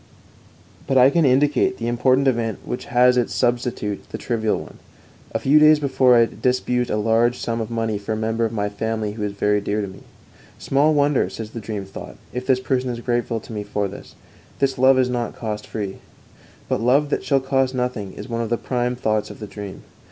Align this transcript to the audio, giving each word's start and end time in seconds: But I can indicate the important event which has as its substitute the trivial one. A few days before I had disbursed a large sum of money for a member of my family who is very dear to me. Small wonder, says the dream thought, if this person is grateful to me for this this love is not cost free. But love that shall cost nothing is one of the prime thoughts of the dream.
But 0.87 0.97
I 0.97 1.11
can 1.11 1.25
indicate 1.25 1.77
the 1.77 1.87
important 1.87 2.27
event 2.27 2.57
which 2.65 2.85
has 2.85 3.19
as 3.19 3.25
its 3.25 3.35
substitute 3.35 4.03
the 4.09 4.17
trivial 4.17 4.57
one. 4.59 4.79
A 5.31 5.37
few 5.37 5.59
days 5.59 5.77
before 5.79 6.15
I 6.15 6.21
had 6.21 6.41
disbursed 6.41 6.89
a 6.89 6.97
large 6.97 7.37
sum 7.37 7.61
of 7.61 7.69
money 7.69 7.99
for 7.99 8.13
a 8.13 8.17
member 8.17 8.43
of 8.43 8.51
my 8.51 8.67
family 8.67 9.11
who 9.11 9.21
is 9.21 9.33
very 9.33 9.61
dear 9.61 9.79
to 9.79 9.87
me. 9.87 9.99
Small 10.57 10.95
wonder, 10.95 11.29
says 11.29 11.51
the 11.51 11.59
dream 11.59 11.85
thought, 11.85 12.17
if 12.33 12.47
this 12.47 12.59
person 12.59 12.89
is 12.89 12.99
grateful 12.99 13.39
to 13.41 13.53
me 13.53 13.61
for 13.63 13.87
this 13.87 14.15
this 14.57 14.79
love 14.79 14.97
is 14.97 15.07
not 15.07 15.35
cost 15.35 15.67
free. 15.67 15.97
But 16.67 16.81
love 16.81 17.11
that 17.11 17.23
shall 17.23 17.39
cost 17.39 17.75
nothing 17.75 18.11
is 18.13 18.27
one 18.27 18.41
of 18.41 18.49
the 18.49 18.57
prime 18.57 18.95
thoughts 18.95 19.29
of 19.29 19.37
the 19.39 19.45
dream. 19.45 19.83